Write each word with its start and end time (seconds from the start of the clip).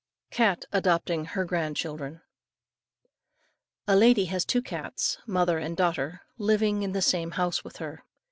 CAT 0.31 0.65
ADOPTING 0.71 1.25
HER 1.25 1.45
GRAND 1.45 1.77
CHILDREN. 1.77 2.21
A 3.87 3.95
lady 3.95 4.25
had 4.25 4.41
two 4.47 4.63
cats, 4.63 5.19
mother 5.27 5.59
and 5.59 5.77
daughter, 5.77 6.21
living 6.39 6.81
in 6.81 6.93
the 6.93 7.03
same 7.03 7.29
house 7.37 7.63
with 7.63 7.77
her. 7.77 8.03